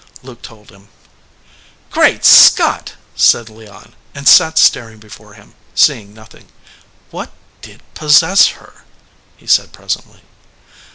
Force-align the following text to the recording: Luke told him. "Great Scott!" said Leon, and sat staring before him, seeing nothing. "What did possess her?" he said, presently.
Luke 0.23 0.41
told 0.41 0.71
him. 0.71 0.87
"Great 1.91 2.25
Scott!" 2.25 2.93
said 3.15 3.49
Leon, 3.49 3.93
and 4.15 4.27
sat 4.27 4.57
staring 4.57 4.97
before 4.97 5.35
him, 5.35 5.53
seeing 5.75 6.11
nothing. 6.11 6.47
"What 7.11 7.31
did 7.61 7.83
possess 7.93 8.47
her?" 8.53 8.83
he 9.37 9.45
said, 9.45 9.71
presently. 9.71 10.23